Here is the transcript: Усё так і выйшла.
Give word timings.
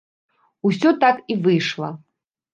Усё 0.69 0.89
так 1.03 1.21
і 1.35 1.37
выйшла. 1.45 1.93